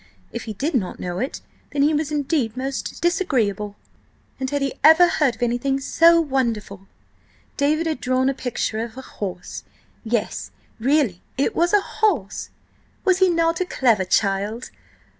If 0.31 0.45
he 0.45 0.53
did 0.53 0.73
not 0.73 0.99
know 0.99 1.19
it, 1.19 1.41
then 1.69 1.83
he 1.83 1.93
was 1.93 2.11
indeed 2.11 2.57
most 2.57 3.03
disagreeable. 3.03 3.75
And 4.39 4.49
had 4.49 4.63
he 4.63 4.73
ever 4.83 5.07
heard 5.07 5.35
of 5.35 5.43
anything 5.43 5.79
so 5.79 6.19
wonderful?–David 6.19 7.85
had 7.85 8.01
drawn 8.01 8.27
a 8.27 8.33
picture 8.33 8.79
of 8.79 8.97
a 8.97 9.03
horse! 9.03 9.63
Yes, 10.03 10.49
really, 10.79 11.21
it 11.37 11.55
was 11.55 11.71
a 11.71 11.81
horse! 11.81 12.49
Was 13.05 13.19
he 13.19 13.29
not 13.29 13.61
a 13.61 13.65
clever 13.65 14.05
child? 14.05 14.71